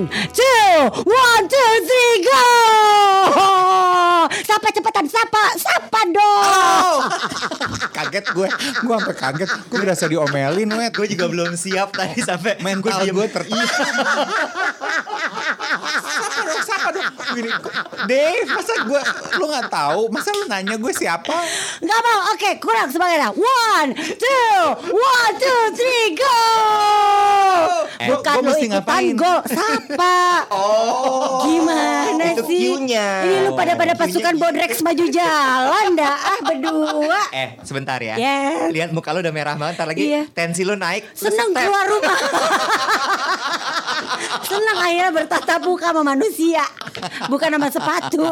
[0.00, 0.72] one, two,
[1.04, 2.44] one, two, three, go!
[4.48, 6.44] Sapa cepetan, sapa, sapa dong.
[6.46, 6.98] Oh.
[7.96, 8.48] kaget gue,
[8.84, 10.92] gue sampai kaget, gue berasa diomelin, wet.
[10.94, 13.14] Gue juga belum siap tadi sampai Mental diem.
[13.16, 13.66] gue tertekan.
[16.00, 17.08] Siapa dong, siapa dong?
[17.36, 17.50] Gini,
[18.06, 19.02] Dave, masa gue,
[19.36, 20.02] lu gak tahu?
[20.14, 21.34] Masa lu nanya gue siapa?
[21.82, 23.34] Gak mau, oke, kurang semangatnya.
[23.34, 24.54] One, two,
[24.94, 27.19] one, two, three, go!
[27.96, 29.12] Eh, Bukan lo mesti ikutan ngapain?
[29.14, 30.18] go, sapa.
[30.50, 31.44] Oh.
[31.44, 32.74] Gimana itu sih?
[32.74, 34.40] Ini lu pada pada pasukan gitu.
[34.40, 37.20] Bodrex maju jalan dah ah berdua.
[37.30, 38.16] Eh, sebentar ya.
[38.16, 38.70] Yes.
[38.70, 40.22] Lihat muka lu udah merah banget, ntar lagi Iya.
[40.30, 41.04] tensi lu naik.
[41.12, 42.18] Seneng keluar rumah.
[44.40, 46.62] Senang akhirnya bertatap muka sama manusia,
[47.26, 48.26] bukan sama sepatu.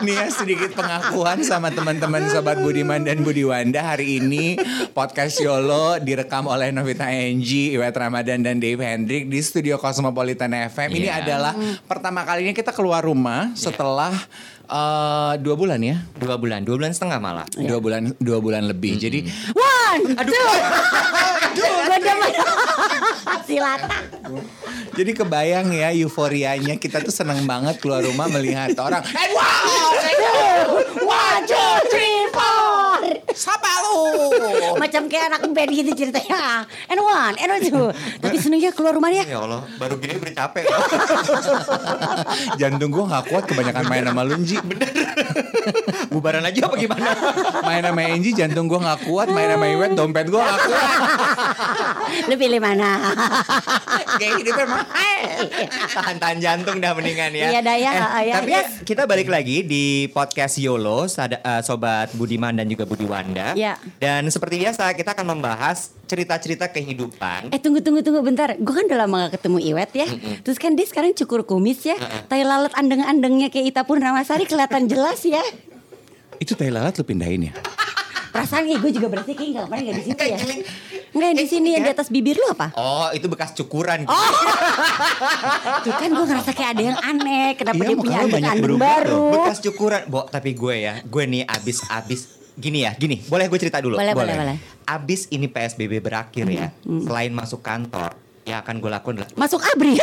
[0.00, 4.56] Nih ya sedikit pengakuan sama teman-teman Sobat Budiman dan Budiwanda Hari ini.
[4.90, 10.90] Podcast Yolo direkam oleh Novita Enji, Iwet Ramadan dan Dave Hendrik di studio Cosmopolitan FM
[10.92, 11.14] Ini Iya.
[11.18, 11.52] adalah
[11.84, 14.12] pertama kalinya kita keluar rumah setelah
[14.64, 15.96] eh, dua bulan ya?
[16.14, 17.46] Dua bulan, dua bulan setengah malah.
[17.52, 18.96] Dua bulan dua bulan lebih.
[18.96, 20.48] Jadi One, two,
[21.52, 22.41] bener-bener
[23.52, 23.88] silata.
[24.96, 29.04] jadi kebayang ya euforianya kita tuh seneng banget keluar rumah melihat orang
[29.36, 29.92] wow
[31.02, 32.21] One, two, three,
[34.76, 36.64] Macam kayak anak band gitu ceritanya.
[36.88, 37.88] And one, and two.
[38.20, 39.24] Tapi senengnya keluar rumah dia.
[39.24, 40.64] Ya Allah, baru gini udah capek.
[42.60, 44.56] Jantung gue gak kuat kebanyakan main sama Lunji
[46.10, 47.08] Bubaran aja apa gimana?
[47.62, 50.90] main sama Enji jantung gue gak kuat main sama Iwet dompet gue gak kuat
[52.28, 52.90] Lu pilih mana?
[54.18, 54.84] kayak hidup emang
[55.92, 57.46] Tahan-tahan jantung dah mendingan ya.
[57.52, 58.70] Iya dah ya, Eh, ya, tapi yes.
[58.82, 63.54] kita balik lagi di podcast YOLO, eh, sobat Budiman dan juga Budiwanda.
[63.56, 63.78] Ya.
[64.00, 67.48] Dan seperti biasa kita akan membahas cerita-cerita kehidupan.
[67.48, 68.52] Eh tunggu tunggu tunggu bentar.
[68.60, 70.06] Gue kan udah lama gak ketemu Iwet ya.
[70.44, 71.96] Terus kan dia sekarang cukur kumis ya.
[72.28, 75.40] Tai lalat andeng-andengnya kayak Ita Purnamasari kelihatan jelas ya.
[76.42, 77.54] itu tai lalat lu pindahin ya
[78.34, 80.38] Perasaan gue juga berarti kayak gak kemarin gak di sini ya.
[81.12, 82.72] Enggak yang di sini yang di atas bibir lu apa?
[82.72, 84.08] Oh, itu bekas cukuran.
[84.08, 84.32] Oh.
[85.84, 87.52] Tuh kan gue ngerasa kayak ada yang aneh.
[87.60, 89.22] Kenapa Iya, dia punya berubah baru?
[89.36, 90.02] Bekas cukuran.
[90.08, 93.18] Bo, tapi gue ya, gue nih abis-abis gini ya, gini.
[93.26, 93.98] Boleh gue cerita dulu?
[93.98, 94.56] Boleh, boleh, boleh.
[94.86, 98.14] Abis ini PSBB berakhir ya, selain masuk kantor,
[98.46, 99.98] ya akan gue lakukan adalah Masuk abri.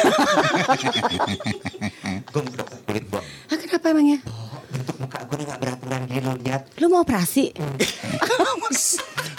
[2.35, 3.23] gue mau dokter kulit, Bo.
[3.23, 4.19] ah, kenapa emangnya?
[4.69, 6.61] Bentuk muka gue udah gak beraturan gini lo lihat.
[6.77, 7.55] Lu mau operasi?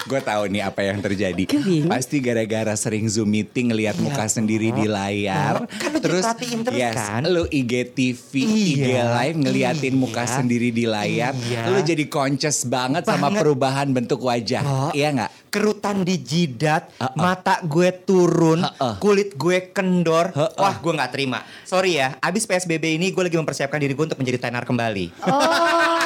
[0.01, 1.85] gue tahu nih apa yang terjadi bingung.
[1.85, 6.73] pasti gara-gara sering zoom meeting ngelihat muka sendiri di layar Oh, kan lu terus terus
[6.73, 7.21] yes, kan?
[7.23, 9.99] lu IGTV IG Iya, live ngeliatin iya.
[9.99, 11.69] muka sendiri di layar Iya.
[11.69, 13.39] lu jadi conscious banget, sama Banget.
[13.39, 14.91] perubahan bentuk wajah Oh.
[14.91, 17.11] iya nggak Kerutan di jidat, Uh-uh.
[17.13, 18.95] mata gue turun, Uh-uh.
[18.97, 20.31] kulit gue kendor.
[20.31, 20.55] Uh-uh.
[20.55, 21.43] Wah, gue nggak terima.
[21.61, 25.11] Sorry ya, abis PSBB ini gue lagi mempersiapkan diri gue untuk menjadi tenar kembali.
[25.27, 26.00] Oh.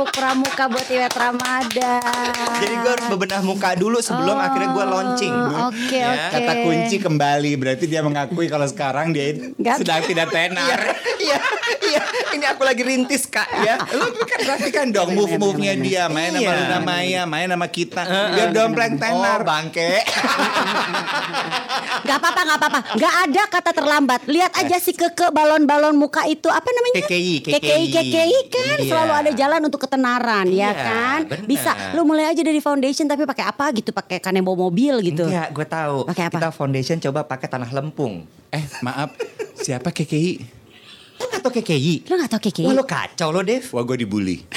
[0.00, 2.00] Tepuk pramuka buat Iwet Ramadan.
[2.56, 5.34] Jadi gue harus bebenah muka dulu sebelum Oh, akhirnya gue launching.
[5.68, 6.08] Oke Ya.
[6.08, 6.32] oke.
[6.32, 11.36] kata kunci kembali berarti dia mengakui kalau sekarang dia Nggak- sedang tidak tenar Iya,
[11.84, 12.00] iya.
[12.32, 13.76] Ini aku lagi rintis kak ya.
[13.92, 16.56] lu kan perhatikan dong move move nya dia main sama Iya.
[16.56, 20.00] Luna Maya main sama kita biar dompleng tenar Oh bangke.
[22.00, 22.80] Gak apa-apa, gak apa-apa.
[22.96, 24.20] Gak ada kata terlambat.
[24.24, 27.04] Lihat aja si keke balon-balon muka itu apa namanya?
[27.04, 28.88] KKI, KKI, KKI kan Iya.
[28.88, 31.20] selalu ada jalan untuk ketenaran, ya Iya, kan?
[31.26, 31.44] benar.
[31.44, 31.72] Bisa.
[31.92, 33.90] Lu mulai aja dari foundation tapi pakai apa gitu?
[33.90, 35.26] Pakai kanebo mobil gitu.
[35.26, 35.96] Enggak, gue tahu.
[36.06, 36.38] Pakai apa?
[36.38, 38.22] Kita foundation coba pakai tanah lempung.
[38.48, 39.14] eh maaf
[39.56, 40.58] siapa KKI
[41.16, 41.94] Lu nggak tau KKI?
[42.02, 42.64] Lu gak tau KKI?
[42.64, 43.62] Wah lu kacau lo Dev.
[43.68, 44.40] wah gue dibully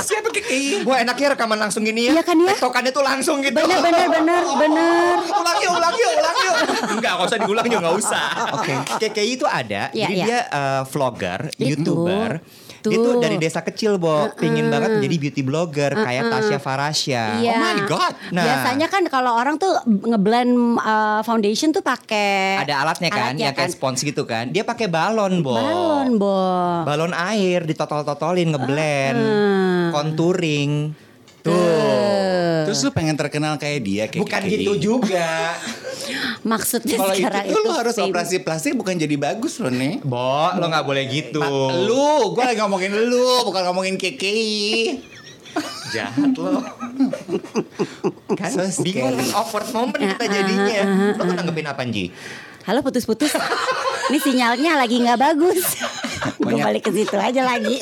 [0.00, 0.82] Siapa KKI?
[0.82, 2.18] Wah enaknya rekaman langsung gini ya.
[2.18, 2.52] Iya kan ya?
[2.52, 3.56] Tektokannya tuh langsung gitu.
[3.56, 5.14] Bener, bener, bener, bener.
[5.24, 6.56] ulang yuk, ulang yuk, ulang yuk.
[6.90, 8.26] Enggak, gak usah diulang juga gak usah.
[8.56, 8.74] Oke.
[9.00, 10.24] KKI itu ada, Iya, jadi iya.
[10.26, 11.64] dia eh, vlogger, Itu.
[11.70, 12.30] youtuber.
[12.80, 13.04] Dia Tuh.
[13.04, 14.32] tuh dari desa kecil, Bo.
[14.34, 17.24] Pingin banget menjadi beauty blogger kayak Tasya Farasya.
[17.38, 17.52] Iya.
[17.52, 18.12] Oh my God.
[18.32, 18.44] Nah.
[18.44, 23.54] Biasanya kan kalau orang tuh ngeblend uh, foundation tuh pakai Ada alatnya kan, alatnya yang
[23.54, 24.48] kayak spons gitu kan.
[24.48, 25.52] Dia pakai balon, Bo.
[25.52, 26.40] balon, Bo.
[26.84, 29.88] Balon air ditotol-totolin ngeblend, Hmm.
[29.92, 30.72] contouring.
[31.42, 32.62] Tuh.
[32.62, 35.56] terus lu pengen terkenal kayak dia kayak Bukan gitu juga.
[36.42, 38.08] Maksudnya itu sekarang tuh lu harus famous.
[38.08, 40.18] operasi plastik bukan jadi bagus loh nih Bo,
[40.52, 41.40] lo nggak boleh gitu.
[41.40, 45.00] Ma- lu gue lagi ngomongin lu bukan ngomongin KKI
[45.90, 46.62] Jahat lo.
[48.32, 49.32] kan So bingung scary.
[49.32, 50.76] awkward moment kita Ah, jadinya.
[50.76, 52.14] ah, ah, Lo kan nanggepin apa Ji?
[52.62, 53.34] Halo putus-putus.
[54.06, 55.64] Ini sinyalnya lagi nggak bagus.
[56.38, 57.80] Banyak- balik ke situ aja lagi.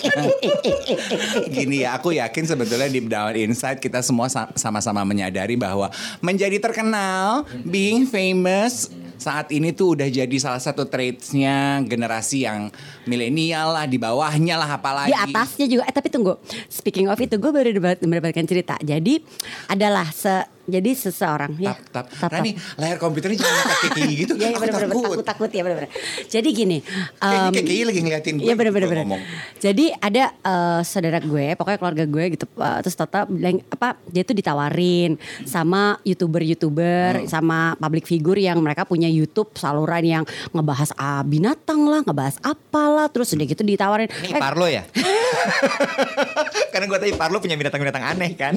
[1.49, 6.59] Gini ya, aku yakin sebetulnya deep down inside kita semua sa- sama-sama menyadari bahwa menjadi
[6.59, 12.71] terkenal, being famous saat ini tuh udah jadi salah satu traitsnya generasi yang
[13.03, 15.11] milenial lah, di bawahnya lah apalagi.
[15.11, 15.83] Di atasnya juga.
[15.85, 16.39] Eh tapi tunggu.
[16.69, 18.79] Speaking of itu, gue baru dapat- mendapatkan cerita.
[18.79, 19.19] Jadi
[19.67, 21.73] adalah se jadi seseorang ya.
[21.73, 22.07] Tap, tap.
[22.07, 22.31] Tap, tap.
[22.31, 24.33] Rani, layar komputernya jangan kayak kayak gitu.
[24.39, 25.03] Iya, iya Aku benar-benar takut.
[25.09, 25.91] takut takut ya benar-benar.
[26.25, 26.79] Jadi gini,
[27.17, 28.45] Kayaknya em, kayak lagi ngeliatin gue.
[28.45, 29.21] Iya benar-benar benar.
[29.57, 34.23] Jadi ada eh, saudara gue, pokoknya keluarga gue gitu, eh, terus Tata bilang apa dia
[34.23, 37.27] tuh ditawarin sama youtuber-youtuber, Hmm.
[37.27, 43.09] sama public figure yang mereka punya YouTube saluran yang ngebahas ah, binatang lah, ngebahas apalah,
[43.09, 44.13] terus udah gitu ditawarin.
[44.13, 44.85] Ini Eh, Parlo ya?
[46.73, 48.55] Karena gue tadi Parlo punya binatang-binatang aneh kan.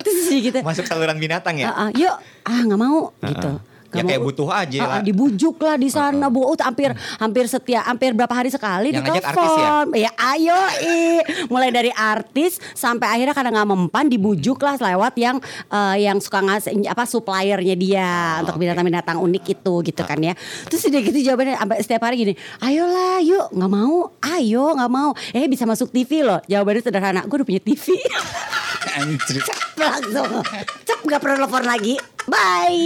[0.00, 0.58] terus gitu.
[0.62, 1.66] Masuk saluran binatang ya?
[1.66, 3.52] Ah, ah, yuk, ah nggak mau gitu.
[3.86, 4.28] Ya Nggak kayak mau.
[4.28, 4.96] butuh aja Ah, lah.
[4.98, 9.24] ah, dibujuk lah di sana bu, Oh, hampir hampir setia, hampir berapa hari sekali ngajak
[9.24, 9.86] artis ditelepon.
[9.96, 11.22] Ya ayo, i.
[11.46, 15.38] mulai dari artis sampai akhirnya kadang nggak mempan dibujuk lah lewat yang
[15.70, 18.10] eh, yang suka ngasih apa suppliernya dia
[18.42, 20.34] untuk binatang-binatang unik itu gitu kan ya.
[20.66, 23.96] Terus udah gitu jawabannya sampai setiap hari gini, ayolah yuk nggak mau,
[24.28, 26.42] ayo nggak mau, eh bisa masuk TV loh.
[26.44, 27.96] Jawabannya sederhana, gue udah punya TV.
[28.92, 29.42] Anjir.
[29.76, 30.40] langsung
[30.82, 31.94] cep nggak perlu telepon lagi
[32.26, 32.82] bye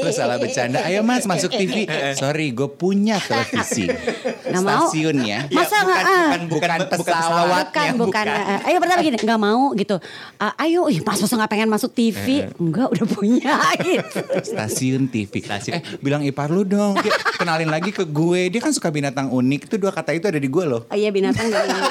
[0.00, 1.84] Terus salah bercanda, ayo mas masuk TV.
[2.20, 3.84] Sorry, gue punya televisi.
[3.84, 4.88] Nggak mau.
[4.88, 5.44] Stasiun ya.
[5.44, 6.08] Ya, Masa bukan, ah?
[6.08, 7.64] bukan, bukan, Bukan bukan pesawat.
[7.68, 8.24] bukan bukan
[8.64, 9.96] ayo pertama gini nggak mau gitu
[10.36, 13.54] Ah, ayo ih mas masa nggak pengen masuk TV enggak udah punya
[13.84, 15.32] gitu Stasiun TV.
[15.44, 16.96] Stasiun eh, bilang ipar lu dong.
[16.98, 18.48] Dia kenalin lagi ke gue.
[18.48, 19.68] Dia kan suka binatang unik.
[19.68, 20.88] Itu dua kata itu ada di gue loh.
[20.88, 21.84] oh iya binatang Bener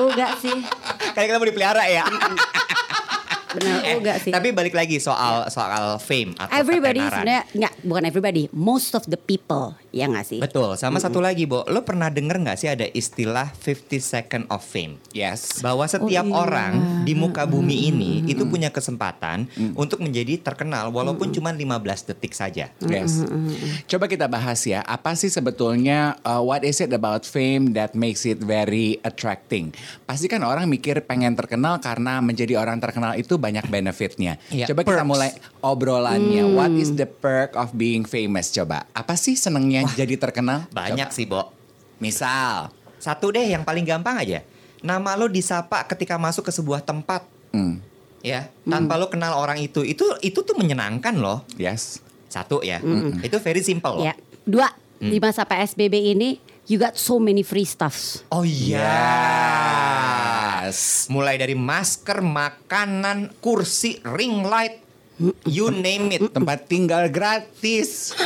[0.08, 0.56] enggak sih
[1.14, 2.04] Kayak kita mau dipelihara ya.
[3.50, 8.04] bener Eh, enggak sih Tapi balik lagi soal soal fame atau everybody sebenarnya nggak bukan
[8.06, 10.74] everybody most of the people ya nggak sih Betul.
[10.74, 11.66] Sama satu lagi, Bo.
[11.66, 14.96] Lo pernah denger nggak sih ada istilah 50 second of fame?
[15.10, 15.60] Yes.
[15.60, 16.36] Bahwa setiap Oh, iya.
[16.36, 16.72] orang
[17.02, 21.66] di muka bumi ini itu punya kesempatan untuk menjadi terkenal walaupun cuma 15
[22.06, 22.70] detik saja.
[22.80, 23.22] Yes.
[23.86, 28.22] Coba kita bahas ya, apa sih sebetulnya uh, what is it about fame that makes
[28.22, 29.74] it very attracting?
[30.02, 34.38] Pasti kan orang mikir pengen terkenal karena menjadi orang terkenal itu banyak benefitnya.
[34.48, 35.08] Iya, Coba kita perks.
[35.08, 36.44] mulai obrolannya.
[36.50, 38.50] What is the perk of being famous?
[38.50, 40.66] Coba, apa sih senengnya jadi terkenal?
[40.68, 41.16] Banyak Coba.
[41.16, 41.42] sih, Bo.
[41.98, 44.44] Misal, Satu deh yang paling gampang aja.
[44.80, 47.80] Nama lo disapa ketika masuk ke sebuah tempat, hmm,
[48.20, 48.52] ya.
[48.64, 49.80] Tanpa lo kenal orang itu.
[49.80, 51.44] Itu itu tuh menyenangkan loh.
[51.56, 52.00] yes.
[52.28, 52.80] Satu ya.
[53.20, 54.04] Itu very simple loh.
[54.04, 58.92] ya dua di masa PSBB ini you got so many free stuffs Oh iya.
[60.60, 61.08] Yes.
[61.10, 64.79] Mulai dari masker, makanan, kursi, ring light,
[65.44, 66.22] you name it.
[66.32, 68.12] Tempat tinggal gratis.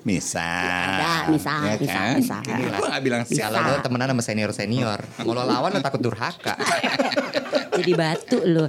[0.00, 1.30] misal.
[1.30, 2.14] Misal, Ya misal, kan?
[2.18, 2.40] misal.
[2.42, 3.20] Ini Gue gak bilang.
[3.22, 6.54] Kalau lo temenan sama senior-senior, kalau lawan lo takut durhaka.
[7.74, 8.68] jadi batu loh.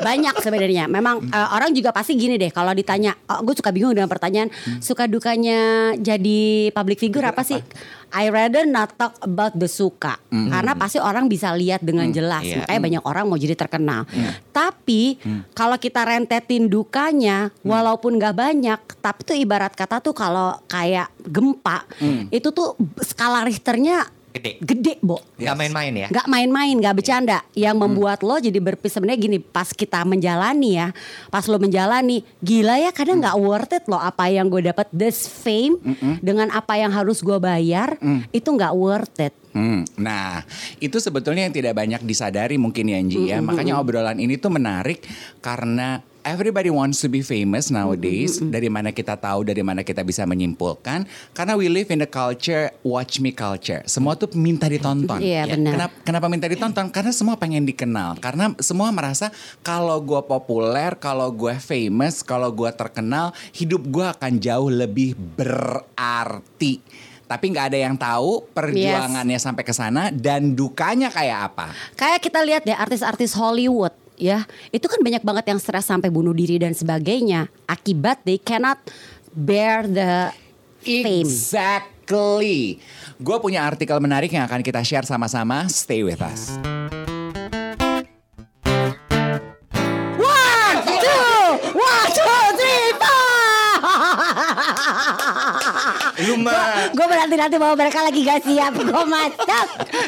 [0.00, 0.88] Banyak sebenarnya.
[0.88, 4.48] Memang eh, orang juga pasti gini deh kalau ditanya, oh, gue suka bingung dengan pertanyaan,
[4.80, 7.60] suka dukanya jadi public figure apa sih?
[8.08, 10.16] I rather not talk about the suka.
[10.32, 12.40] Karena pasti orang bisa lihat dengan jelas.
[12.40, 12.64] Iya.
[12.64, 14.08] Makanya banyak orang mau jadi terkenal.
[14.48, 15.20] Tapi
[15.52, 21.84] kalau kita rentetin dukanya walaupun gak banyak, tapi tuh ibarat kata tuh kalau kayak gempa,
[22.32, 24.60] itu tuh skala Richternya Gede.
[24.60, 25.18] gede, Bo.
[25.40, 26.08] Gak main-main ya.
[26.12, 27.42] Gak main-main, gak bercanda.
[27.56, 30.88] Yang membuat lo jadi berpis sebenarnya gini, pas kita menjalani ya,
[31.32, 35.26] pas lo menjalani, gila ya kadang nggak worth it loh apa yang gue dapat this
[35.26, 35.80] fame
[36.22, 37.98] dengan apa yang harus gue bayar
[38.30, 39.34] itu nggak worth it.
[39.56, 40.44] Hmm, nah,
[40.78, 43.42] itu sebetulnya yang tidak banyak disadari mungkin ya Anji ya.
[43.42, 45.02] Makanya obrolan ini tuh menarik
[45.42, 48.36] karena everybody wants to be famous nowadays.
[48.36, 51.08] Dari mana kita tahu, dari mana kita bisa menyimpulkan.
[51.32, 53.80] Karena we live in the culture watch me culture.
[53.88, 55.24] Semua tuh minta ditonton.
[55.24, 55.72] Iya, benar.
[55.72, 56.92] Kenapa, kenapa minta ditonton?
[56.92, 58.20] Karena semua pengen dikenal.
[58.20, 59.32] Karena semua merasa
[59.64, 66.84] kalau gue populer, kalau gue famous, kalau gue terkenal, hidup gue akan jauh lebih berarti.
[67.28, 71.76] Tapi nggak ada yang tahu perjuangannya sampai ke sana dan dukanya kayak apa.
[71.92, 74.44] Kayak kita lihat deh artis-artis Hollywood ya,
[74.74, 77.48] itu kan banyak banget yang stres sampai bunuh diri dan sebagainya.
[77.64, 78.82] Akibat they cannot
[79.32, 80.34] bear the
[80.82, 81.24] fame.
[81.24, 82.82] Exactly.
[83.22, 85.70] Gue punya artikel menarik yang akan kita share sama-sama.
[85.70, 86.58] Stay with us.
[96.20, 99.48] Lu mah Gue berarti-nanti bahwa mereka lagi gak siap Gue masuk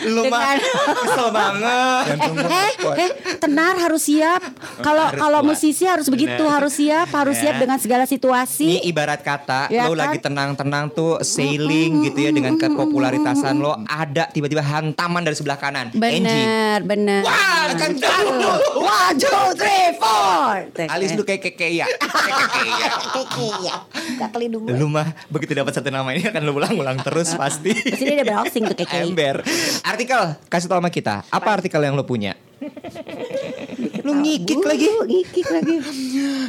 [0.09, 0.59] Lu mah
[0.97, 2.05] kesel banget
[2.41, 2.97] Eh, kuat.
[2.97, 4.43] eh, tenar harus siap.
[4.81, 8.69] Kalau kalau musisi harus begitu, harus siap, harus siap dengan segala Ini situasi.
[8.85, 10.01] ibarat kata Ya lo kan?
[10.03, 15.91] lagi tenang-tenang tuh sailing gitu ya dengan kepopularitasan lo ada tiba-tiba hantaman dari sebelah kanan.
[15.91, 16.01] Angie.
[16.01, 17.21] Bener, bener.
[17.23, 18.53] Wah, kan dulu.
[18.81, 20.55] One, two, three, four.
[20.89, 21.87] Alis lu kayak keke ya.
[22.11, 22.89] Kayak keke ya.
[23.11, 23.77] Kiki ya,
[24.19, 24.31] gak.
[24.73, 27.77] Lu mah begitu dapat satu nama ini akan lu ulang-ulang terus pasti.
[27.77, 28.97] Pasti dia ada browsing tuh Kiki.
[29.05, 29.45] Ember.
[29.85, 31.27] Artikel kasih tau sama kita.
[31.29, 32.33] Apa artikel yang lo punya?
[34.07, 34.89] lu ngikik lagi.
[34.89, 35.77] Ngikik lagi.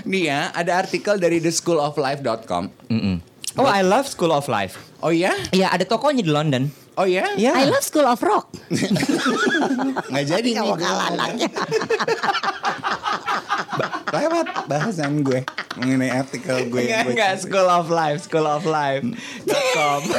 [0.08, 2.64] Nih ya, ada artikel dari theschooloflife.com.
[2.88, 3.18] Mm-mm.
[3.60, 4.80] Oh, I love School of Life.
[5.04, 5.36] Oh ya?
[5.52, 6.72] Iya, ada tokonya di London.
[6.96, 7.36] Oh ya?
[7.36, 7.52] Iya.
[7.56, 8.56] I love School of Rock.
[10.12, 10.60] Nggak jadi nih.
[10.64, 11.50] Kamu kalah anaknya.
[14.12, 15.48] Lewat bahasan gue
[15.80, 16.84] mengenai artikel gue.
[16.84, 20.02] Enggak, gue enggak, School of Life, School of Life.com.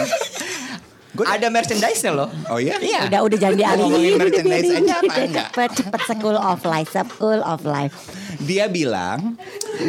[1.12, 2.32] ada merchandise-nya loh.
[2.48, 2.80] Oh ya?
[2.80, 3.12] Iya.
[3.12, 3.84] Udah udah jangan dialihin.
[3.84, 5.48] Ngomongin merchandise aja apa enggak?
[5.52, 7.94] Cepet cepet School of Life, School of Life.
[8.42, 9.38] Dia bilang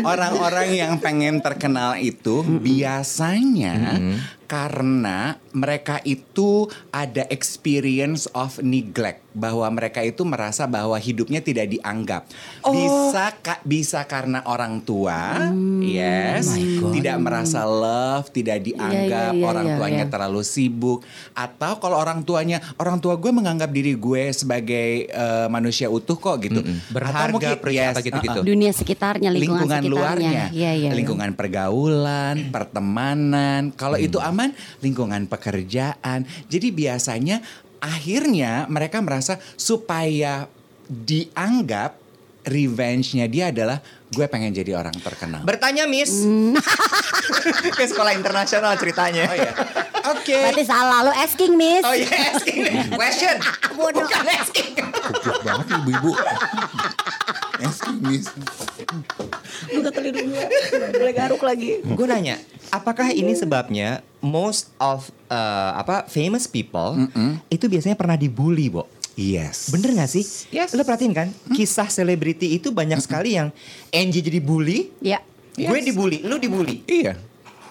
[0.06, 4.00] orang-orang yang pengen terkenal itu biasanya
[4.44, 12.30] karena mereka itu ada experience of neglect bahwa mereka itu merasa bahwa hidupnya tidak dianggap.
[12.62, 15.50] Bisa ka- bisa karena orang tua,
[15.82, 16.54] yes,
[16.94, 20.12] tidak merasa love, tidak dianggap, iya, iya, orang iya, tuanya iya.
[20.12, 21.02] terlalu sibuk
[21.34, 26.46] atau kalau orang tuanya orang tua gue menganggap diri gue sebagai eh, manusia utuh kok
[26.46, 26.62] gitu.
[26.94, 28.42] Berharga, percaya, yes, gitu-gitu.
[28.42, 30.00] uh-uh Dunia sekitarnya, lingkungan, lingkungan sekitarnya.
[30.04, 30.92] luarnya, Iya, iya, iya.
[30.92, 33.72] lingkungan pergaulan, pertemanan.
[33.74, 36.24] Kalau itu aman, lingkungan pekerjaan.
[36.48, 37.40] Jadi biasanya
[37.80, 40.48] akhirnya mereka merasa supaya
[40.86, 42.00] dianggap
[42.44, 43.80] revenge-nya dia adalah
[44.14, 45.42] gue pengen jadi orang terkenal.
[45.42, 46.28] Bertanya, Miss.
[47.80, 49.26] Ke sekolah internasional ceritanya.
[49.26, 49.52] oh ya,
[50.12, 50.38] oke.
[50.52, 51.82] Berarti salah lo asking miss.
[51.82, 52.62] Oh iya, asking.
[53.00, 53.36] Question.
[53.74, 54.70] Bukan asking.
[54.76, 56.12] Goblok banget ibu-ibu.
[57.62, 58.34] Excuse
[60.94, 61.86] Boleh garuk lagi.
[61.86, 66.98] Gue nanya, apakah ini sebabnya most of uh, apa famous people
[67.48, 68.90] itu biasanya pernah dibully, Bo?
[69.14, 69.70] Yes.
[69.70, 70.26] Bener gak sih?
[70.50, 70.74] Yes.
[70.74, 73.54] Lo perhatiin kan, kisah selebriti itu banyak sekali yang
[73.94, 75.22] Angie jadi bully, Ya.
[75.54, 75.86] gue Yes.
[75.86, 76.82] dibully, lu dibully.
[76.90, 77.14] Iya.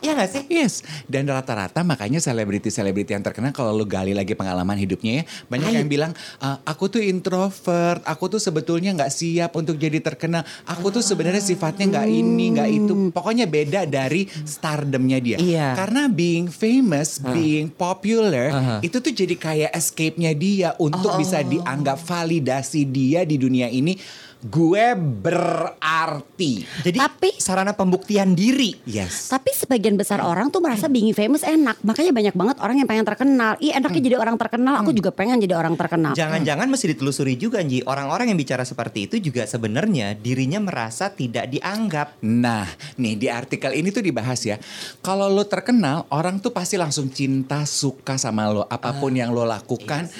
[0.03, 0.43] Iya gak sih?
[0.51, 5.71] Yes, dan rata-rata makanya selebriti-selebriti yang terkenal kalau lu gali lagi pengalaman hidupnya ya, banyak
[5.79, 10.91] yang bilang "Eh, aku tuh introvert, aku tuh sebetulnya nggak siap untuk jadi terkenal, aku
[10.91, 15.39] tuh sebenarnya sifatnya nggak ini nggak itu, pokoknya beda dari stardomnya dia.
[15.39, 15.79] Iya.
[15.79, 18.77] Karena being famous, being popular, Aha.
[18.83, 23.95] itu tuh jadi kayak escape-nya dia untuk bisa dianggap validasi dia di dunia ini.
[24.43, 26.67] Gue berarti.
[26.83, 28.75] Jadi Tapi- sarana pembuktian diri.
[28.83, 29.31] Yes.
[29.31, 31.79] Tapi sebagian besar orang tuh merasa being famous enak.
[31.87, 33.55] Makanya banyak banget orang yang pengen terkenal.
[33.63, 34.83] Ih enaknya jadi orang terkenal.
[34.83, 36.19] Aku juga pengen jadi orang terkenal.
[36.19, 37.87] Jangan-jangan mesti ditelusuri juga, Ji.
[37.87, 42.19] Orang-orang yang bicara seperti itu juga sebenarnya dirinya merasa tidak dianggap.
[42.27, 42.67] Nah,
[42.99, 44.59] nih di artikel ini tuh dibahas ya.
[45.07, 48.67] Kalau lo terkenal, orang tuh pasti langsung cinta, suka sama lo.
[48.67, 50.11] Apa pun yang lo lakukan,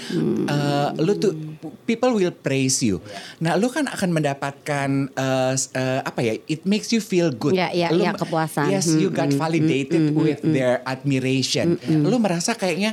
[0.47, 1.35] eh, lo tuh
[1.83, 3.03] people will praise you.
[3.43, 6.37] Nah, lo kan akan mendapatkan eh, s- eh, apa ya?
[6.47, 7.53] It makes you feel good.
[7.53, 8.69] Ya, ya, Lo- ya, kepuasan.
[8.69, 11.75] Yes, you got validated with their admiration.
[12.01, 12.93] Lo merasa kayaknya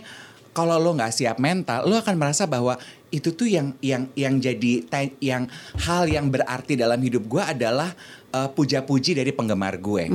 [0.50, 2.76] kalau lo nggak siap mental, lo akan merasa bahwa
[3.10, 4.86] itu tuh yang yang yang jadi
[5.20, 5.50] yang
[5.80, 7.90] hal yang berarti dalam hidup gue adalah
[8.30, 10.10] uh, puja-puji dari penggemar gue.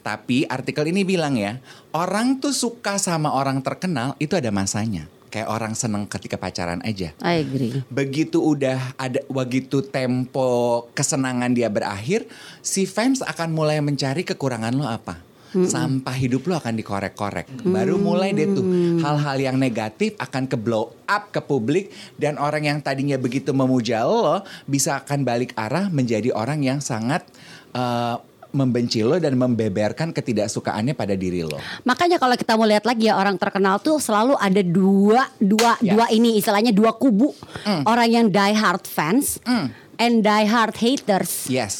[0.00, 1.58] Tapi artikel ini bilang ya,
[1.90, 5.06] orang tuh suka sama orang terkenal itu ada masanya.
[5.32, 7.16] Kayak orang seneng ketika pacaran aja.
[7.24, 7.80] I agree.
[7.88, 12.28] Begitu udah ada begitu tempo kesenangan dia berakhir,
[12.60, 15.32] si fans akan mulai mencari kekurangan lo apa.
[15.52, 17.64] Sampah hidup lo akan dikorek-korek.
[17.64, 18.64] Baru mulai deh tuh
[19.04, 24.08] hal-hal yang negatif akan ke blow up ke publik dan orang yang tadinya begitu memuja
[24.08, 27.24] lo bisa akan balik arah menjadi orang yang sangat
[27.76, 28.16] eh,
[28.52, 31.56] membenci lo dan membeberkan ketidaksukaannya pada diri lo.
[31.82, 35.92] Makanya kalau kita mau lihat lagi ya orang terkenal tuh selalu ada dua dua Ya.
[35.92, 37.32] dua ini istilahnya dua kubu
[37.82, 39.40] orang yang die hard fans
[39.96, 41.74] and die hard haters Yes.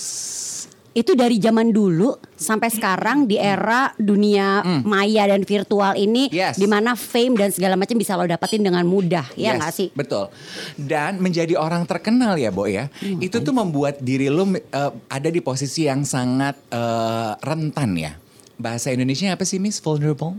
[0.93, 6.35] Itu dari zaman dulu sampai sekarang di era dunia maya dan virtual ini Hmm.
[6.35, 6.55] Yes.
[6.55, 9.89] di mana fame dan segala macam bisa lo dapetin dengan mudah ya Yes, nggak sih
[9.93, 10.29] Betul.
[10.75, 12.93] Dan menjadi orang terkenal ya, Bo ya.
[12.95, 14.61] Hmm, itu tuh membuat diri lu eh,
[15.07, 18.13] ada di posisi yang sangat eh, rentan ya.
[18.55, 19.79] Bahasa Indonesia apa sih, Miss?
[19.79, 20.37] Vulnerable?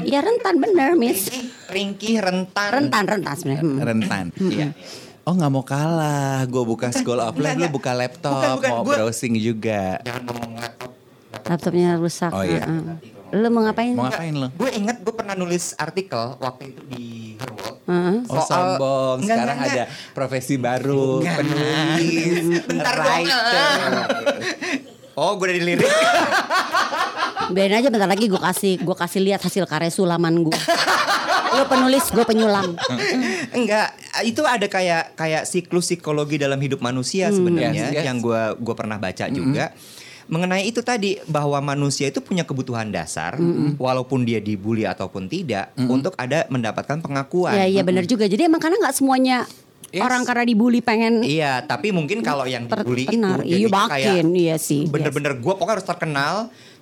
[0.00, 1.26] ya rentan bener miss
[1.66, 2.68] Ringkih, rentan.
[2.70, 3.78] rentan rentan sebenarnya Hmm.
[3.80, 4.24] Rentan.
[4.36, 4.68] Iya.
[5.22, 8.82] Oh nggak mau kalah, gue buka School of Life, lu buka laptop, Bukan, bukan, mau
[8.82, 10.00] gua- browsing juga.
[10.00, 10.90] Jangan ngomong laptop.
[11.42, 12.62] laptopnya rusak Oh, iya.
[12.62, 12.96] Heeh.
[13.32, 13.92] Lu mau ngapain?
[13.92, 14.48] Mau ngapain lo?
[14.52, 17.04] Gue inget gue pernah nulis artikel waktu itu di
[17.36, 17.76] Her World.
[17.84, 18.16] Heeh.
[18.26, 21.36] Oh sombong, Enggak, sekarang enggak, ada profesi baru, Enggak.
[21.38, 23.78] penulis, Bentar writer.
[25.12, 25.90] Oh, gue udah dilirik.
[27.50, 30.54] Biarin aja bentar lagi gue kasih gue kasih lihat hasil karya sulaman gue.
[31.50, 32.76] Lu penulis, gue penyulam.
[33.56, 33.88] Enggak,
[34.22, 38.04] itu ada kayak kayak siklus psikologi dalam hidup manusia sebenarnya Yes, yes.
[38.06, 39.74] yang gua gua pernah baca juga.
[40.26, 43.34] Mengenai itu tadi bahwa manusia itu punya kebutuhan dasar
[43.76, 47.58] walaupun dia dibully ataupun tidak untuk ada mendapatkan pengakuan.
[47.58, 48.30] Iya iya benar juga.
[48.30, 49.42] Jadi emang karena nggak semuanya
[49.90, 50.06] Yes.
[50.06, 53.26] orang karena dibully pengen Iya, tapi mungkin kalau yang dibully itu.
[53.42, 54.86] Iya makin, iya sih.
[54.86, 56.34] bener-bener gue pokoknya harus terkenal,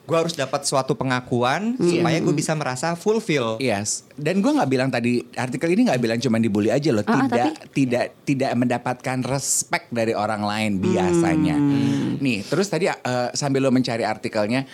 [0.09, 3.61] gue harus dapat suatu pengakuan supaya gue bisa merasa fulfill.
[3.61, 7.13] Yes, dan gue nggak bilang tadi artikel ini nggak bilang cuma dibully aja loh, Ah,
[7.13, 11.61] ah, tidak tidak tidak mendapatkan respect dari orang lain biasanya.
[11.61, 12.17] Hmm.
[12.19, 12.97] Nih, terus tadi eh,
[13.37, 14.65] sambil lo mencari artikelnya,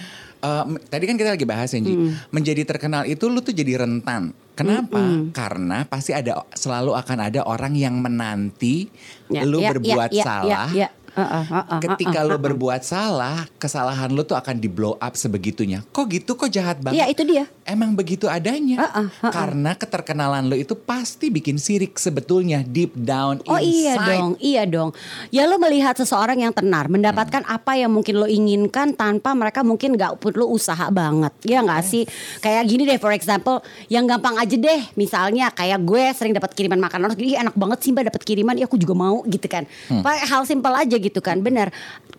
[0.41, 1.83] m- tadi kan kita lagi bahas ya.
[1.83, 2.15] Hmm.
[2.31, 4.31] menjadi terkenal itu lu tuh jadi rentan.
[4.55, 5.03] Kenapa?
[5.35, 8.87] Karena pasti ada selalu akan ada orang yang menanti
[9.27, 10.69] Ya, lu ya, berbuat ya, ya, salah.
[11.81, 15.81] Ketika lu berbuat salah, kesalahan lu tuh akan di blow up sebegitunya.
[15.89, 16.35] Kok gitu?
[16.35, 17.01] Kok jahat banget?
[17.01, 17.45] Iya itu dia.
[17.65, 18.77] Emang begitu adanya.
[18.85, 19.33] Uh-uh, uh-uh.
[19.33, 24.09] Karena keterkenalan lo itu pasti bikin sirik sebetulnya deep down Oh iya inside.
[24.11, 24.91] dong, iya dong.
[25.31, 27.57] Ya lo melihat seseorang yang tenar, mendapatkan Hmm.
[27.57, 32.05] apa yang mungkin lo inginkan tanpa mereka mungkin nggak perlu usaha banget, ya nggak sih?
[32.39, 36.79] Kayak gini deh, for example, yang gampang aja deh, misalnya kayak gue sering dapat kiriman
[36.79, 39.65] makanan, Ih, enak banget sih mbak dapat kiriman, ya aku juga mau gitu kan.
[39.89, 40.05] Hmm.
[40.05, 41.69] Hal simpel aja gitu kan, bener.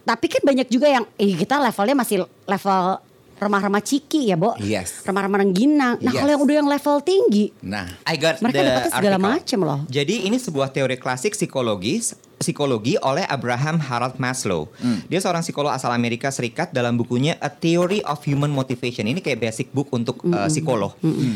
[0.06, 3.02] Tapi kan banyak juga yang, eh kita levelnya masih level
[3.36, 4.56] remah-remah ciki ya, Bo.
[4.62, 5.04] Yes.
[5.04, 5.96] Remah-remah rengginang.
[6.00, 6.20] Nah Yes.
[6.24, 9.80] kalau yang udah yang level tinggi, Nah, I got Mereka dapetnya segala macem loh.
[9.92, 14.68] Jadi ini sebuah teori klasik psikologis psikologi oleh Abraham Harold Maslow.
[14.82, 15.04] Hmm.
[15.08, 19.08] Dia seorang psikolog asal Amerika Serikat dalam bukunya A Theory of Human Motivation.
[19.08, 20.96] Ini kayak basic book untuk uh, psikolog.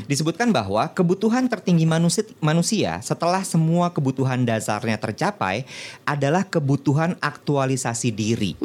[0.10, 5.63] Disebutkan bahwa kebutuhan tertinggi manusia, manusia setelah semua kebutuhan dasarnya tercapai
[6.04, 8.58] adalah kebutuhan aktualisasi diri.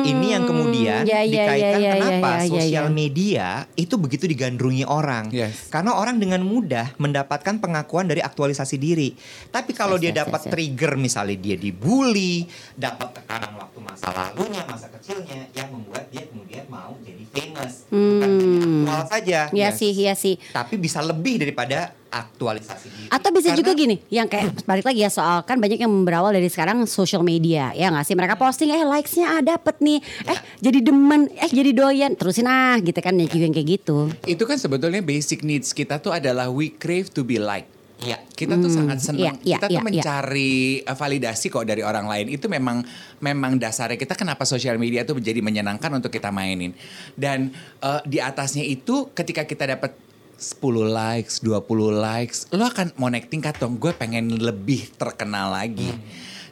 [0.00, 2.48] Ini yang kemudian ya, ya, dikaitkan ya, ya, kenapa ya, ya, ya.
[2.48, 5.28] sosial media itu begitu digandrungi orang.
[5.28, 5.68] Yes.
[5.68, 9.12] Karena orang dengan mudah mendapatkan pengakuan dari aktualisasi diri.
[9.52, 10.52] Tapi kalau Yes, dia yes, dapat yes, yes.
[10.56, 16.66] trigger misalnya dia dibully, dapat tekanan waktu masa lalunya, masa kecilnya yang membuat dia kemudian
[16.66, 17.86] mau jadi famous.
[17.86, 19.40] Bukan hanya aktual saja.
[19.50, 20.34] ya sih, ya sih.
[20.50, 23.06] Tapi bisa lebih daripada aktualisasi diri.
[23.08, 26.30] Atau bisa Karena- juga gini, yang kayak balik lagi ya soal kan banyak yang berawal
[26.30, 30.38] dari sekarang social media ya nggak sih mereka posting eh likesnya ah dapet nih, eh
[30.58, 34.10] jadi demen, eh jadi doyan, terusin ah gitu kan ya yang kayak gitu.
[34.26, 37.70] itu kan sebetulnya basic needs kita tuh adalah we crave to be liked.
[38.00, 38.18] Iya.
[38.32, 39.20] Kita tuh sangat senang.
[39.20, 39.88] iya, iya, kita tuh iya, iya.
[40.00, 40.54] mencari
[40.88, 42.32] uh, validasi kok dari orang lain.
[42.32, 42.80] Itu memang
[43.20, 46.72] memang dasarnya kita kenapa sosial media tuh menjadi menyenangkan untuk kita mainin.
[47.12, 47.52] Dan
[47.84, 49.92] uh, di atasnya itu ketika kita dapat
[50.40, 50.56] 10
[50.88, 51.60] likes, 20
[52.00, 53.76] likes, lo akan mau naik tingkat dong.
[53.76, 55.92] Gue pengen lebih terkenal lagi.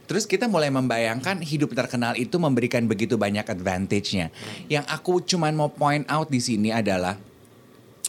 [0.08, 4.32] Terus kita mulai membayangkan hidup terkenal itu memberikan begitu banyak advantage-nya.
[4.68, 7.16] Yang aku cuman mau point out di sini adalah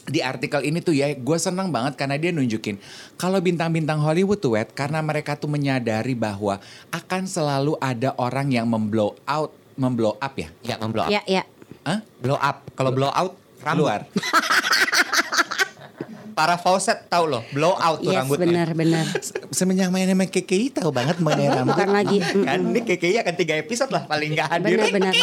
[0.10, 2.82] di artikel ini tuh ya gue senang banget karena dia nunjukin
[3.14, 6.58] kalau bintang-bintang Hollywood tuh wet karena mereka tuh menyadari bahwa
[6.90, 11.10] akan selalu ada orang yang memblow out memblow up ya Ya, memblow up.
[11.10, 11.44] Ya ya.
[11.86, 12.02] Hah?
[12.20, 12.68] Blow up.
[12.74, 13.86] Kalau blow out rambut.
[13.86, 14.02] keluar
[16.36, 18.48] Para faucet tahu loh, blow out tuh Yes rambutnya.
[18.48, 19.06] benar benar.
[19.52, 22.18] semenjak main sama KKI tahu banget mengenai rambut Bukan lagi.
[22.24, 24.80] Kan ini KKI akan tiga episode lah paling nggak hadir.
[24.80, 25.14] Benar benar.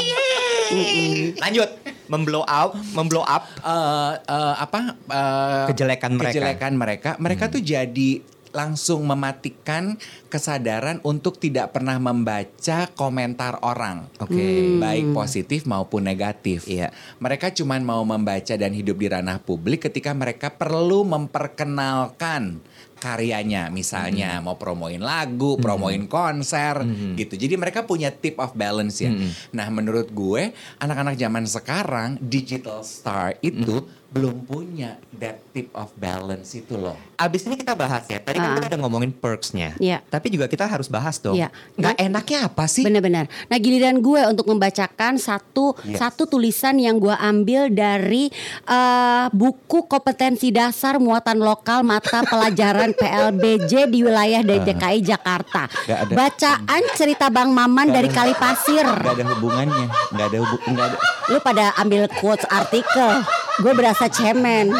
[1.40, 1.68] Lanjut,
[2.06, 3.44] memblow out, memblow up.
[3.60, 6.30] eh, eh, apa eh, Kejelekan mereka.
[6.32, 8.22] kejelekan mereka mereka tuh jadi
[8.56, 10.00] langsung mematikan
[10.32, 14.08] kesadaran untuk tidak pernah membaca komentar orang.
[14.16, 14.80] Oke.
[14.80, 16.64] Baik positif maupun negatif.
[16.64, 16.88] Iya.
[17.20, 22.64] Mereka cuman mau membaca dan hidup di ranah publik ketika mereka perlu memperkenalkan
[23.06, 26.82] karyanya misalnya mau promoin lagu, promoin konser
[27.14, 27.38] gitu.
[27.38, 29.14] Jadi mereka punya tip of balance ya.
[29.54, 30.50] Nah, menurut gue
[30.82, 36.96] anak-anak zaman sekarang digital star itu belum punya that tip of balance itu loh.
[37.14, 38.18] Abis ini kita bahas ya.
[38.18, 38.54] Tadi kan Ah.
[38.56, 39.76] kita udah ngomongin perksnya.
[39.76, 40.00] Iya.
[40.02, 41.36] Tapi juga kita harus bahas dong.
[41.36, 41.52] Iya.
[41.74, 42.82] Nggak enaknya apa sih?
[42.82, 43.28] Benar-benar.
[43.46, 45.98] Nah giliran gue untuk membacakan satu Yes.
[45.98, 48.28] satu tulisan yang gue ambil dari
[48.64, 55.68] eh, buku kompetensi dasar muatan lokal mata pelajaran PLBJ di wilayah dari DKI Jakarta.
[55.68, 56.12] Nggak ada.
[56.14, 58.86] Bacaan cerita Bang Maman dari Kalipasir.
[58.86, 63.22] Gak ada hubungannya, gak ada hubung, gak ada, Lu pada ambil quotes artikel.
[63.56, 64.70] Gue berasa cemen.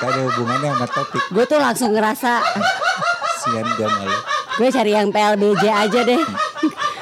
[0.00, 1.22] gak ada hubungannya sama topik.
[1.30, 2.42] Gue tuh langsung ngerasa
[3.42, 4.18] Sian gue malu.
[4.58, 6.22] gue cari yang PLBJ aja deh.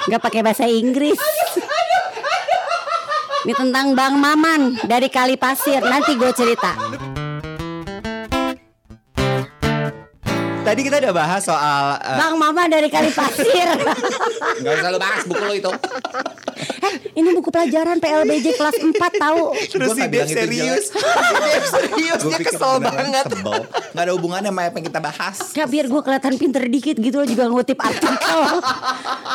[0.09, 1.21] Gak pakai bahasa Inggris.
[3.41, 5.81] Ini tentang Bang Maman dari Kali Pasir.
[5.81, 6.77] Nanti gue cerita.
[10.61, 13.69] Tadi kita udah bahas soal eh, Bang Maman dari Kali Pasir.
[14.61, 15.73] Gak usah lu bahas buku lo itu.
[17.11, 19.43] Ini buku pelajaran PLBJ kelas 4 tahu.
[19.67, 20.85] terus si nggak Dev serius.
[21.47, 23.25] Dev serius dia kesel banget.
[23.27, 23.61] sebel.
[23.67, 25.37] Gak ada hubungannya sama apa yang kita bahas.
[25.53, 28.41] Ya biar gue kelihatan pinter dikit gitu lo juga ngutip artikel.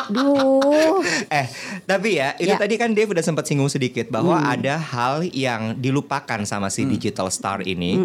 [0.08, 1.02] Duh.
[1.28, 1.46] Eh,
[1.84, 2.58] tapi ya, itu Ya.
[2.58, 7.28] tadi kan Dave udah sempat singgung sedikit bahwa ada hal yang dilupakan sama si digital
[7.28, 7.98] star ini,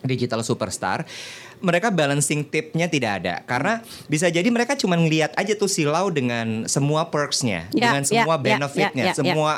[0.00, 1.04] digital superstar.
[1.64, 3.34] Mereka balancing tipnya tidak ada.
[3.48, 8.08] Karena bisa jadi mereka cuma ngelihat aja tuh silau dengan semua perksnya, Ya, dengan ya,
[8.12, 9.52] semua ya, benefitnya, ya, ya, semua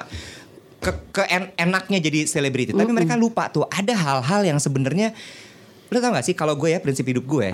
[0.78, 2.70] ke, keen- enaknya jadi selebriti.
[2.70, 5.10] Tapi mereka lupa tuh ada hal-hal yang sebenarnya
[5.86, 7.50] lo tau gak sih kalau gue ya prinsip hidup gue,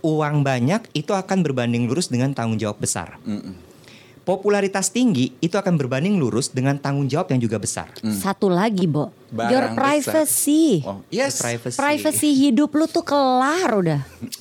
[0.00, 3.16] uang banyak itu akan berbanding lurus dengan tanggung jawab besar
[4.24, 7.88] popularitas tinggi itu akan berbanding lurus dengan tanggung jawab yang juga besar.
[8.04, 9.10] Satu lagi, Bo.
[9.30, 9.78] Barang Your besar.
[9.78, 10.82] privacy.
[10.82, 11.38] Oh, yes.
[11.38, 11.78] Privacy.
[11.78, 14.00] Privacy hidup lu tuh kelar udah.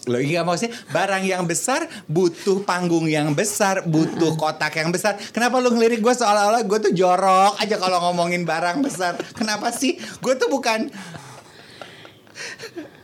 [0.09, 5.15] Lo iya maksudnya barang yang besar butuh panggung yang besar, butuh kotak yang besar.
[5.29, 9.13] Kenapa lu ngelirik gue seolah-olah gue tuh jorok aja kalau ngomongin barang besar?
[9.37, 9.97] Kenapa sih?
[10.25, 10.89] Gue tuh bukan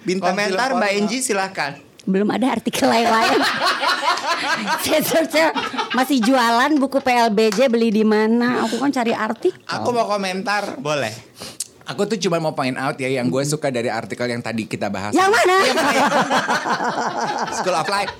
[0.01, 0.91] bintang Komentar Mbak.
[0.97, 1.77] Enji silahkan.
[2.05, 3.41] Belum ada artikel lain-lain.
[4.85, 5.35] Saya search
[5.97, 8.63] masih jualan buku PLBJ beli di mana?
[8.69, 9.57] Aku kan cari artikel.
[9.65, 10.77] Aku mau komentar.
[10.77, 11.11] Boleh.
[11.85, 14.89] Aku tuh cuma mau point out ya yang gue suka dari artikel yang tadi kita
[14.89, 15.13] bahas.
[15.13, 15.57] Yang mana?
[17.61, 18.13] School of Life.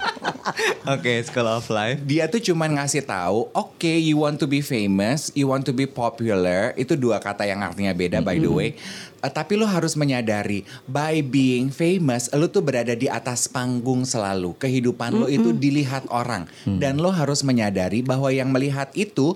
[0.85, 1.97] Oke, School of Life.
[2.05, 5.89] Dia tuh cuman ngasih tahu, oke, you want to be famous, you want to be
[5.89, 8.77] popular, itu dua kata yang artinya beda by the way.
[9.25, 14.53] Eh, tapi lo harus menyadari, by being famous, lo tuh berada di atas panggung selalu.
[14.61, 16.45] Kehidupan lo itu dilihat orang,
[16.77, 19.33] dan lo harus menyadari bahwa yang melihat itu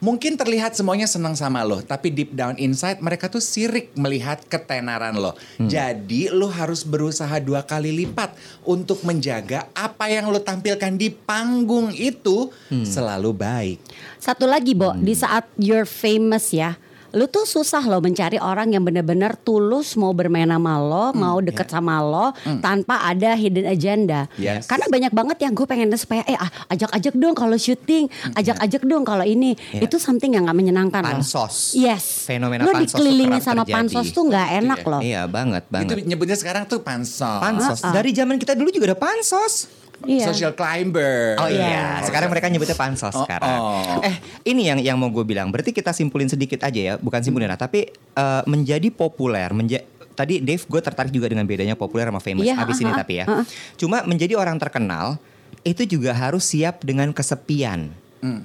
[0.00, 5.12] Mungkin terlihat semuanya senang sama lo, tapi deep down inside mereka tuh sirik melihat ketenaran
[5.12, 5.36] lo.
[5.60, 8.32] Jadi lo harus berusaha dua kali lipat
[8.64, 13.78] untuk menjaga apa yang lo tampilkan di panggung itu selalu baik.
[14.16, 16.80] Satu lagi, Bo, di saat you're famous ya,
[17.14, 21.66] lu tuh susah loh mencari orang yang benar-benar tulus mau bermain sama lo, mau deket
[21.70, 22.30] sama lo
[22.62, 24.30] tanpa ada hidden agenda.
[24.38, 24.66] Yes.
[24.70, 29.02] Karena banyak banget yang gue pengen supaya eh ah, ajak-ajak dong kalau syuting, ajak-ajak dong
[29.02, 29.58] kalau ini.
[29.74, 29.90] Iya.
[29.90, 31.20] Itu something yang gak menyenangkan loh.
[31.20, 31.74] Pansos.
[31.74, 32.30] Yes.
[32.30, 33.74] Fenomena Lo pansos kerap sama terjadi.
[33.74, 35.00] pansos tuh nggak enak loh.
[35.02, 36.06] Iya banget, Itu banget.
[36.06, 37.40] nyebutnya sekarang tuh pansos.
[37.42, 37.80] Pansos.
[37.82, 39.66] Dari zaman kita dulu juga ada pansos.
[40.00, 40.26] Iya.
[40.26, 41.36] Social climber.
[41.36, 42.08] Oh iya, Iya.
[42.08, 43.58] sekarang mereka nyebutnya pansos Oh, sekarang.
[43.60, 44.00] oh.
[44.00, 45.48] Eh, ini yang yang mau gue bilang.
[45.48, 50.36] Berarti kita simpulin sedikit aja ya, bukan simpulin lah, tapi eh, menjadi populer, menja Tadi
[50.36, 53.12] Dave gue tertarik juga dengan bedanya populer sama famous Iya, abis ini ah, ah, tapi
[53.14, 53.24] ya.
[53.24, 53.44] ah, ah.
[53.74, 55.16] Cuma menjadi orang terkenal
[55.62, 57.88] itu juga harus siap dengan kesepian.
[58.20, 58.44] Hmm.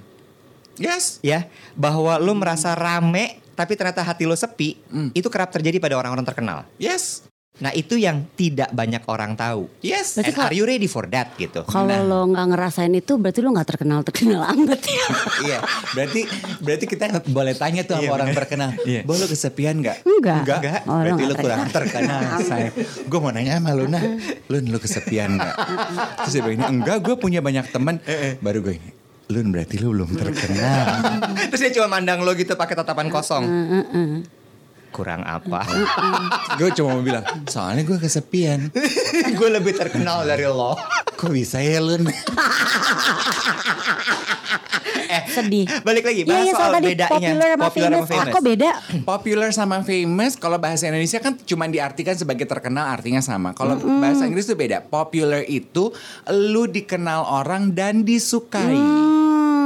[0.76, 1.20] Yes.
[1.20, 5.10] Ya, bahwa lo merasa rame tapi ternyata hati lo sepi, Hmm.
[5.12, 6.64] itu kerap terjadi pada orang-orang terkenal.
[6.76, 7.24] Yes.
[7.56, 9.72] Nah, itu yang tidak banyak orang tahu.
[9.80, 10.14] Yes.
[10.14, 11.64] Berarti And are you ready for that gitu?
[11.64, 12.04] Kalau Nah.
[12.04, 15.06] lo nggak ngerasain itu berarti lo nggak terkenal terkenal amat ya.
[15.48, 15.58] iya,
[15.90, 16.22] berarti
[16.60, 18.40] berarti kita boleh tanya tuh sama Iya, orang bener.
[18.42, 18.70] terkenal.
[18.84, 19.02] Iya.
[19.02, 19.98] Bo lu kesepian nggak?
[20.04, 20.40] Enggak.
[20.42, 20.82] Enggak.
[20.84, 22.22] Oh, lu berarti lu kurang terkenal.
[22.42, 22.76] say.
[23.02, 24.00] Gue mau nanya sama Luna,
[24.46, 25.56] Lun lu kesepian nggak?
[26.22, 28.04] Terus dia bilang, enggak, gue punya banyak teman.
[28.40, 28.90] Baru gue ini,
[29.26, 30.86] Lun berarti lu belum terkenal.
[31.50, 33.44] Terus dia cuma mandang lo gitu pakai tatapan kosong.
[34.96, 35.68] Kurang apa?
[36.56, 38.72] gue cuma mau bilang, soalnya gue kesepian.
[39.40, 40.80] gue lebih terkenal dari lo.
[41.20, 42.08] Kok bisa ya Lun?
[45.36, 45.68] Sedih.
[45.84, 48.10] Balik lagi Iya, bahas iya, soal soal tadi bedanya popular sama famous.
[48.16, 48.70] Ah, kok beda?
[49.04, 53.52] Popular sama famous kalau bahasa Indonesia kan cuma diartikan sebagai terkenal artinya sama.
[53.52, 54.88] Kalau bahasa Inggris itu beda.
[54.88, 55.92] Popular itu
[56.32, 58.80] lu dikenal orang dan disukai.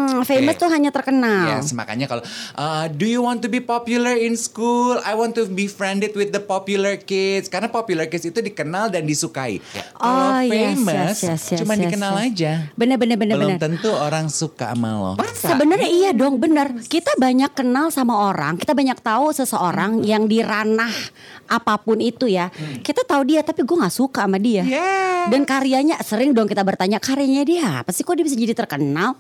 [0.10, 0.62] Hmm, famous Oke.
[0.66, 1.46] tuh hanya terkenal.
[1.54, 2.24] Yes, makanya kalau
[2.56, 4.98] uh, do you want to be popular in school?
[5.02, 7.46] I want to be friended with the popular kids.
[7.46, 9.62] Karena popular kids itu dikenal dan disukai.
[9.94, 12.26] Kalau Oh, yes, famous yes, yes, yes, cuma yes, dikenal yes.
[12.26, 12.52] aja.
[12.74, 13.62] Bener bener bener Belum bener.
[13.62, 15.12] tentu orang suka sama lo.
[15.32, 16.72] Sebenarnya iya dong benar.
[16.82, 20.92] Kita banyak kenal sama orang, kita banyak tahu seseorang yang di ranah
[21.46, 22.50] apa pun itu ya.
[22.80, 24.64] Kita tahu dia tapi gue nggak suka sama dia.
[24.64, 25.28] Yeah.
[25.30, 29.20] Dan karyanya sering dong kita bertanya karyanya dia apa sih kok dia bisa jadi terkenal?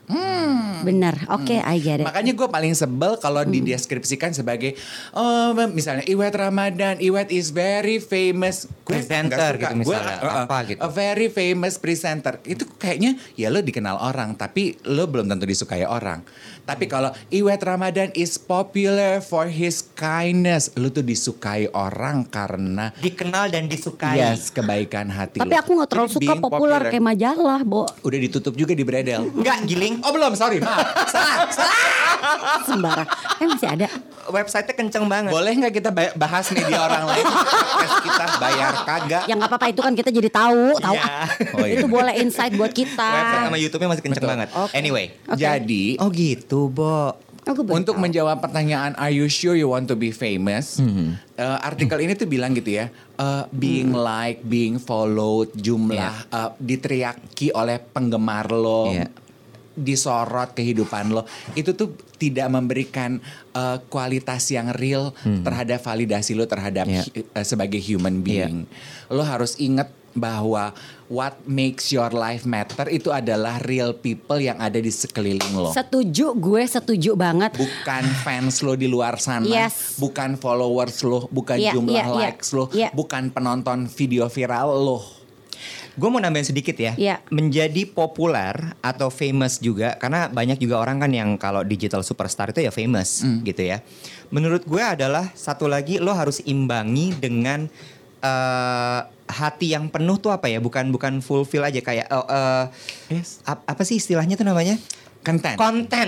[0.85, 1.15] Bener.
[1.27, 2.07] Oke, I get it.
[2.07, 4.77] Makanya gue paling sebel kalau dideskripsikan sebagai
[5.17, 10.57] oh misalnya Iwet Ramadan, Iwet is very famous Gue Presenter gitu misalnya, uh, uh, apa
[10.69, 10.79] gitu.
[10.79, 12.37] A very famous presenter.
[12.45, 16.21] Itu kayaknya ya lo dikenal orang tapi lo belum tentu disukai orang.
[16.69, 23.51] Tapi kalau Iwet Ramadan is popular for his kindness, lo tuh disukai orang karena Dikenal
[23.51, 24.15] dan disukai.
[24.17, 25.59] yes kebaikan hati Tapi lo.
[25.59, 27.83] aku nggak terlalu Jadi suka populer kayak majalah, Bo.
[27.99, 29.27] Udah ditutup juga di Bredel.
[29.27, 29.99] Enggak giling.
[29.99, 30.87] Oh belum, sorry, maaf.
[31.05, 31.75] salah, salah.
[32.63, 33.07] Sembarang.
[33.37, 33.87] Eh masih ada.
[34.29, 35.31] Websitenya kenceng banget.
[35.31, 37.25] Boleh nggak kita ba- bahas media orang lain?
[37.99, 39.23] Kita bayar kagak.
[39.25, 40.95] Ya nggak apa-apa itu kan kita jadi tahu, tahu.
[40.95, 41.03] Iya.
[41.03, 41.27] ah.
[41.51, 41.75] Oh, iya.
[41.75, 42.95] Itu boleh insight buat kita.
[43.09, 44.31] Website sama YouTube-nya masih kenceng Betul.
[44.31, 44.47] banget.
[44.53, 44.71] Oke.
[44.71, 45.05] Anyway.
[45.25, 45.35] Oke.
[45.37, 47.17] Jadi Oh gitu, Bo.
[47.49, 48.03] Baru Untuk tahu.
[48.03, 50.77] menjawab pertanyaan Are you sure you want to be famous?
[50.77, 51.17] Hmm.
[51.33, 54.05] eh, artikel ini tuh bilang gitu ya, eh, being Hmm.
[54.05, 59.09] like, being followed, jumlah eh, diteriaki oleh penggemar lo, Iya.
[59.73, 63.17] disorot kehidupan lo, itu tuh tidak memberikan
[63.49, 65.09] eh, kualitas yang real
[65.41, 68.69] terhadap validasi lo terhadap hu- eh, sebagai human being.
[69.07, 70.75] Lo harus ingat bahwa
[71.07, 76.35] what makes your life matter itu adalah real people yang ada di sekeliling lo Setuju,
[76.35, 77.55] gue setuju banget.
[77.55, 79.97] bukan fans lo di luar sana, Yes.
[79.97, 82.21] bukan followers lo, bukan Iya, jumlah iya, iya.
[82.29, 82.91] likes lo, Iya.
[82.91, 84.99] bukan penonton video viral lo.
[85.91, 86.95] Gue mau nambahin sedikit ya.
[86.95, 87.19] Iya.
[87.27, 92.61] Menjadi populer atau famous juga karena banyak juga orang kan yang kalau digital superstar itu
[92.61, 93.43] ya famous Hmm.
[93.43, 93.83] gitu ya.
[94.29, 97.67] Menurut gue adalah satu lagi lo harus imbangi dengan
[98.19, 100.57] eh, hati yang penuh tuh apa ya?
[100.57, 102.63] Bukan bukan fulfill aja kayak eh, eh,
[103.13, 103.39] Yes.
[103.45, 104.75] ap- apa sih istilahnya tuh namanya?
[105.19, 105.53] Konten.
[105.53, 106.07] Konten.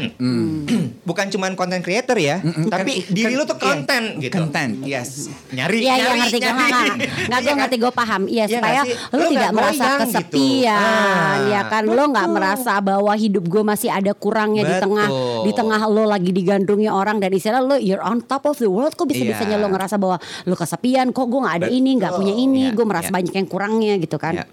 [1.10, 3.66] bukan cuman konten creator ya, tapi Kan- diri kan- lo tuh iya.
[3.66, 4.34] konten gitu.
[4.34, 5.28] Konten, yes.
[5.52, 7.60] Nyari, Iya, iya nyari, ngerti gue nggak nggak gue Iya kan?
[7.60, 8.22] ngerti gue paham.
[8.24, 10.04] Iya Iya supaya lu Lu tidak merasa goyang gitu.
[10.08, 11.84] kesepian, Ah, ya kan?
[11.86, 14.84] Lo nggak merasa bahwa hidup gue masih ada kurangnya di Betul.
[14.88, 15.08] tengah
[15.42, 18.94] di tengah lo lagi digandrungi orang dan istilah lo you're on top of the world.
[18.94, 19.62] Kok bisa bisanya Iya.
[19.62, 21.12] lo ngerasa bahwa lo kesepian?
[21.12, 22.64] Kok gue nggak ada ini, nggak punya ini?
[22.64, 23.16] Iya, Gue merasa iya.
[23.18, 24.34] banyak yang kurangnya gitu kan?
[24.34, 24.46] Ya.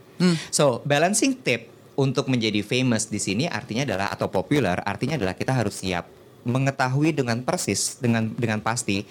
[0.51, 5.51] So, balancing tip untuk menjadi famous di sini artinya adalah atau popular artinya adalah kita
[5.51, 6.07] harus siap
[6.47, 9.03] mengetahui dengan persis dengan dengan pasti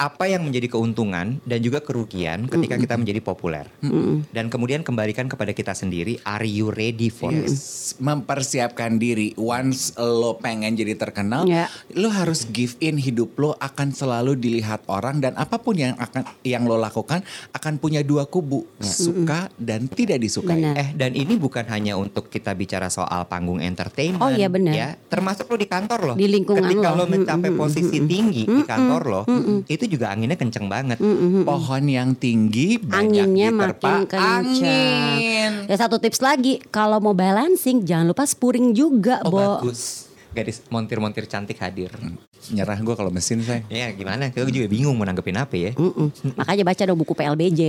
[0.00, 3.68] apa yang menjadi keuntungan dan juga kerugian ketika kita menjadi populer.
[4.32, 7.28] Dan kemudian kembalikan kepada kita sendiri, are you ready for?
[7.28, 7.92] Yes.
[8.00, 9.36] Mempersiapkan diri.
[9.36, 11.68] Once lo pengen jadi terkenal, Ya.
[11.92, 16.24] lo harus give in hidup lo akan selalu dilihat orang dan apa pun yang akan
[16.48, 17.20] yang lo lakukan
[17.52, 20.56] akan punya dua kubu, suka dan tidak disukai.
[20.56, 20.80] Benar.
[20.80, 24.72] Eh dan ini bukan hanya untuk kita bicara soal panggung entertainment Oh, iya, benar.
[24.72, 26.14] ya, termasuk lo di kantor lo.
[26.16, 27.04] Di lingkungan Ketika lo.
[27.04, 29.22] lo mencapai posisi tinggi di kantor lo,
[29.66, 31.02] itu juga anginnya kenceng banget.
[31.42, 34.42] Pohon yang tinggi banyak Anginnya diterpa makin kencang.
[34.46, 35.52] angin.
[35.66, 39.38] Ya satu tips lagi, kalau mau balancing jangan lupa spuring juga, Oh Bo.
[39.58, 40.06] bagus.
[40.30, 41.90] Gadis montir-montir cantik hadir.
[42.48, 43.66] Nyerah gue kalau mesin saya.
[43.66, 44.30] Ya gimana?
[44.30, 45.74] Gue juga bingung mau nanggepin apa ya.
[45.74, 46.38] Mm-mm.
[46.38, 47.60] Makanya baca dong buku PLBJ.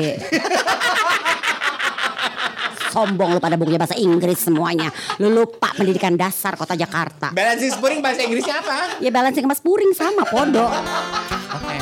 [2.91, 4.91] Sombong lu pada bukunya bahasa Inggris semuanya.
[5.15, 7.31] Lu lupa pendidikan dasar kota Jakarta.
[7.31, 8.99] Balancing spuring bahasa Inggrisnya apa?
[8.99, 10.67] Ya balancing sama spuring sama podo.
[10.67, 11.75] Oke.